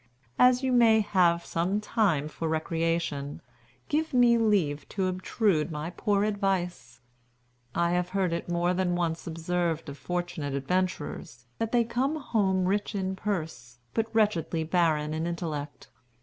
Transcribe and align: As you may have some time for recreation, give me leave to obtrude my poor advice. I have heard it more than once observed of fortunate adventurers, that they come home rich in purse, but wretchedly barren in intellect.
As 0.39 0.63
you 0.63 0.71
may 0.71 0.99
have 1.01 1.45
some 1.45 1.79
time 1.79 2.27
for 2.27 2.47
recreation, 2.47 3.39
give 3.87 4.15
me 4.15 4.35
leave 4.35 4.89
to 4.89 5.05
obtrude 5.05 5.69
my 5.69 5.91
poor 5.91 6.23
advice. 6.23 7.01
I 7.75 7.91
have 7.91 8.09
heard 8.09 8.33
it 8.33 8.49
more 8.49 8.73
than 8.73 8.95
once 8.95 9.27
observed 9.27 9.89
of 9.89 9.99
fortunate 9.99 10.55
adventurers, 10.55 11.45
that 11.59 11.71
they 11.71 11.83
come 11.83 12.15
home 12.15 12.65
rich 12.65 12.95
in 12.95 13.15
purse, 13.15 13.77
but 13.93 14.07
wretchedly 14.11 14.63
barren 14.63 15.13
in 15.13 15.27
intellect. 15.27 15.89